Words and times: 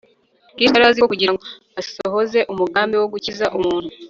kristo 0.55 0.75
yari 0.77 0.85
azi 0.89 0.99
ko 1.03 1.07
kugira 1.13 1.31
ngo 1.33 1.41
asohoze 1.81 2.39
umugambi 2.51 2.95
wo 2.97 3.07
gukiza 3.13 3.45
umuntu 3.57 3.89